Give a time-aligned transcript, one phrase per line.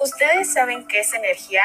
[0.00, 1.62] ¿Ustedes saben qué es energía?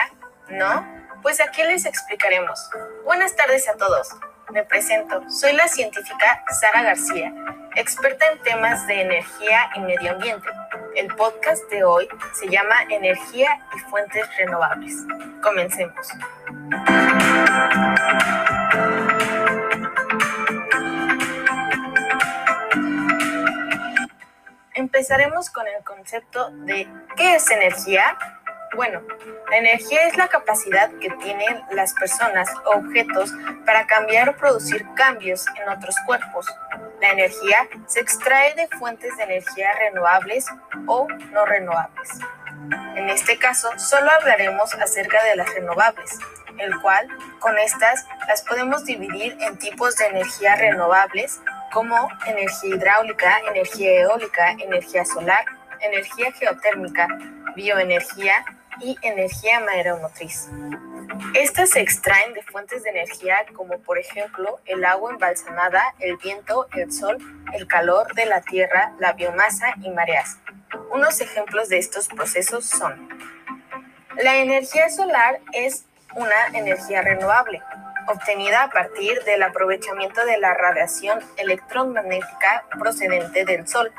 [0.49, 0.85] ¿No?
[1.21, 2.69] Pues aquí les explicaremos.
[3.05, 4.10] Buenas tardes a todos.
[4.51, 5.23] Me presento.
[5.29, 7.33] Soy la científica Sara García,
[7.76, 10.49] experta en temas de energía y medio ambiente.
[10.96, 14.94] El podcast de hoy se llama Energía y Fuentes Renovables.
[15.42, 16.12] Comencemos.
[25.05, 28.18] Empezaremos con el concepto de ¿qué es energía?
[28.76, 29.04] Bueno,
[29.52, 33.31] la energía es la capacidad que tienen las personas o objetos
[33.68, 36.48] para cambiar o producir cambios en otros cuerpos.
[37.00, 40.48] La energía se extrae de fuentes de energía renovables
[40.88, 42.09] o no renovables.
[42.95, 46.17] En este caso, solo hablaremos acerca de las renovables,
[46.58, 51.42] el cual con estas las podemos dividir en tipos de energía renovables
[51.76, 55.44] como energía hidráulica, energía eólica, energía solar,
[55.82, 57.06] energía geotérmica,
[57.54, 58.45] bioenergía
[58.80, 60.48] y energía mareomotriz.
[61.34, 66.66] Estas se extraen de fuentes de energía como por ejemplo el agua embalsamada, el viento,
[66.78, 67.17] el sol,
[67.52, 70.38] el calor de la tierra, la biomasa y mareas.
[70.94, 73.10] Unos ejemplos de estos procesos son
[74.23, 75.84] la energía solar es
[76.16, 77.62] una energía renovable,
[78.08, 83.92] obtenida a partir del aprovechamiento de la radiación electromagnética procedente del Sol.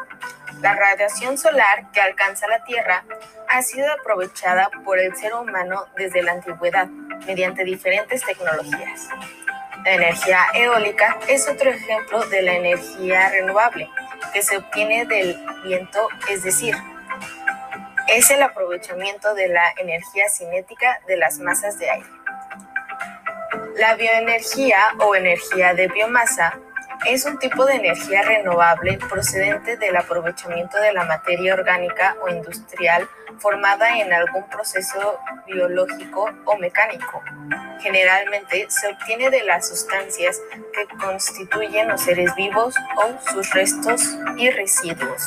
[0.61, 3.05] La radiación solar que alcanza la Tierra
[3.49, 6.87] ha sido aprovechada por el ser humano desde la antigüedad
[7.27, 9.09] mediante diferentes tecnologías.
[9.84, 13.89] La energía eólica es otro ejemplo de la energía renovable
[14.33, 16.75] que se obtiene del viento, es decir,
[18.09, 22.07] es el aprovechamiento de la energía cinética de las masas de aire.
[23.79, 26.59] La bioenergía o energía de biomasa
[27.05, 33.07] es un tipo de energía renovable procedente del aprovechamiento de la materia orgánica o industrial
[33.39, 37.23] formada en algún proceso biológico o mecánico.
[37.81, 40.41] Generalmente se obtiene de las sustancias
[40.73, 45.23] que constituyen los seres vivos o sus restos y residuos.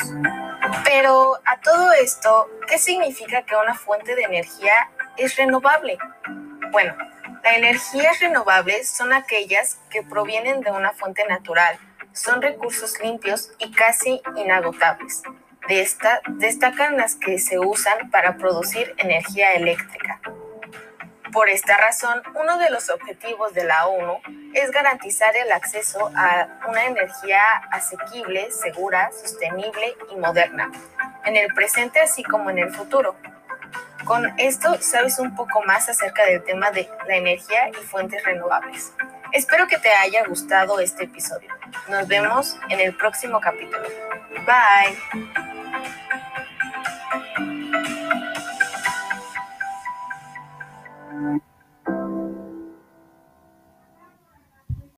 [0.84, 6.00] Pero a todo esto, ¿qué significa que una fuente de energía es renovable?
[6.72, 6.96] Bueno,
[7.44, 11.78] las energías renovables son aquellas que provienen de una fuente natural,
[12.14, 15.24] son recursos limpios y casi inagotables.
[15.68, 20.20] De esta destacan las que se usan para producir energía eléctrica.
[21.32, 24.20] Por esta razón, uno de los objetivos de la ONU
[24.56, 27.42] es garantizar el acceso a una energía
[27.72, 30.72] asequible, segura, sostenible y moderna,
[31.26, 33.16] en el presente así como en el futuro.
[34.10, 38.92] Con esto sabes un poco más acerca del tema de la energía y fuentes renovables.
[39.34, 41.48] Espero que te haya gustado este episodio.
[41.88, 43.88] Nos vemos en el próximo capítulo.
[44.48, 44.98] Bye.